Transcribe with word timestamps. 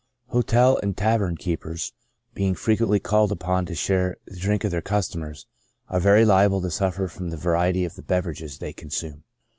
Hotel 0.29 0.79
and 0.81 0.97
tavern 0.97 1.37
keepers, 1.37 1.93
being 2.33 2.55
frequently 2.55 2.99
called 2.99 3.31
upon 3.31 3.67
to 3.67 3.75
share 3.75 4.17
the 4.25 4.35
drink 4.37 4.63
of 4.63 4.71
their 4.71 4.81
customers, 4.81 5.45
are 5.89 5.99
very 5.99 6.25
liable 6.25 6.59
to 6.63 6.71
suffer 6.71 7.07
from 7.07 7.29
the 7.29 7.37
variety 7.37 7.85
of 7.85 7.93
the 7.93 8.01
beverages 8.01 8.57
they 8.57 8.73
consume. 8.73 9.23